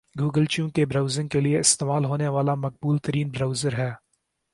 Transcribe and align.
Google 0.15 0.45
چونکہ 0.45 0.85
browsing 0.85 1.27
کے 1.27 1.39
لئے 1.39 1.59
استعمال 1.59 2.05
ہونے 2.05 2.27
والا 2.27 2.53
مقبول 2.55 2.97
ترین 2.97 3.29
برؤزر 3.29 3.77
ہے 3.77 3.91